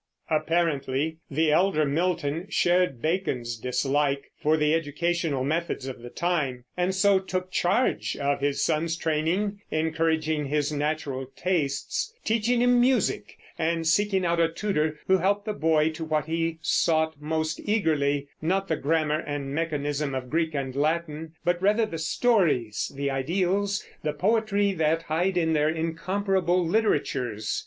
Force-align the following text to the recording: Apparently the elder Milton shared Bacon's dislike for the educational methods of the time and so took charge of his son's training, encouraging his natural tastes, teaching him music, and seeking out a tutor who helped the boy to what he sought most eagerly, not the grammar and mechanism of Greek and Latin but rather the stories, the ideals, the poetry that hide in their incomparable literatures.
Apparently 0.31 1.17
the 1.29 1.51
elder 1.51 1.85
Milton 1.85 2.47
shared 2.49 3.03
Bacon's 3.03 3.55
dislike 3.55 4.31
for 4.41 4.57
the 4.57 4.73
educational 4.73 5.43
methods 5.43 5.85
of 5.87 6.01
the 6.01 6.09
time 6.09 6.65
and 6.75 6.95
so 6.95 7.19
took 7.19 7.51
charge 7.51 8.17
of 8.17 8.41
his 8.41 8.65
son's 8.65 8.97
training, 8.97 9.61
encouraging 9.69 10.45
his 10.45 10.71
natural 10.71 11.27
tastes, 11.35 12.15
teaching 12.25 12.63
him 12.63 12.81
music, 12.81 13.37
and 13.59 13.85
seeking 13.85 14.25
out 14.25 14.39
a 14.39 14.49
tutor 14.51 14.97
who 15.05 15.19
helped 15.19 15.45
the 15.45 15.53
boy 15.53 15.91
to 15.91 16.03
what 16.03 16.25
he 16.25 16.57
sought 16.63 17.21
most 17.21 17.59
eagerly, 17.63 18.27
not 18.41 18.67
the 18.69 18.77
grammar 18.77 19.19
and 19.19 19.53
mechanism 19.53 20.15
of 20.15 20.31
Greek 20.31 20.55
and 20.55 20.75
Latin 20.75 21.33
but 21.45 21.61
rather 21.61 21.85
the 21.85 21.99
stories, 21.99 22.91
the 22.95 23.11
ideals, 23.11 23.85
the 24.01 24.13
poetry 24.13 24.73
that 24.73 25.03
hide 25.03 25.37
in 25.37 25.53
their 25.53 25.69
incomparable 25.69 26.65
literatures. 26.65 27.59